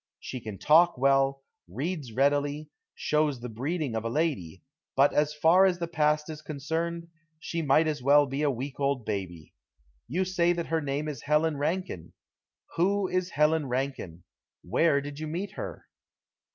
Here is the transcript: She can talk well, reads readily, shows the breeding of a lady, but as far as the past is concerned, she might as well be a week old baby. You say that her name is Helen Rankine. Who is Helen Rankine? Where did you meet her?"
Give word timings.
She 0.19 0.39
can 0.39 0.57
talk 0.57 0.97
well, 0.97 1.43
reads 1.69 2.11
readily, 2.11 2.71
shows 2.95 3.39
the 3.39 3.49
breeding 3.49 3.93
of 3.93 4.03
a 4.03 4.09
lady, 4.09 4.63
but 4.95 5.13
as 5.13 5.31
far 5.31 5.63
as 5.67 5.77
the 5.77 5.87
past 5.87 6.27
is 6.27 6.41
concerned, 6.41 7.07
she 7.37 7.61
might 7.61 7.85
as 7.85 8.01
well 8.01 8.25
be 8.25 8.41
a 8.41 8.49
week 8.49 8.79
old 8.79 9.05
baby. 9.05 9.53
You 10.07 10.25
say 10.25 10.53
that 10.53 10.65
her 10.65 10.81
name 10.81 11.07
is 11.07 11.21
Helen 11.21 11.55
Rankine. 11.57 12.13
Who 12.77 13.07
is 13.09 13.29
Helen 13.29 13.67
Rankine? 13.67 14.23
Where 14.63 15.01
did 15.01 15.19
you 15.19 15.27
meet 15.27 15.51
her?" 15.51 15.85